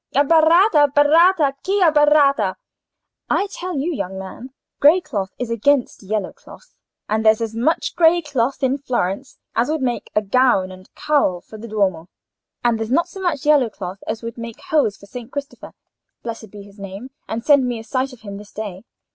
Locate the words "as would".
9.55-9.83, 14.07-14.39